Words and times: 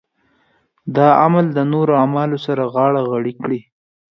دا 0.95 1.07
عمل 1.23 1.45
د 1.53 1.59
نورو 1.73 1.93
اعمالو 2.01 2.37
سره 2.45 2.63
غاړه 2.73 3.01
غړۍ 3.09 3.33
کړي. 3.43 3.59